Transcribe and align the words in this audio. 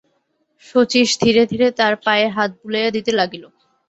শচীশ 0.65 1.09
ধীরে 1.23 1.43
ধীরে 1.51 1.67
তাঁর 1.79 1.93
পায়ে 2.05 2.27
হাত 2.35 2.51
বুলাইয়া 2.59 2.91
দিতে 2.95 3.11
লাগিল। 3.19 3.43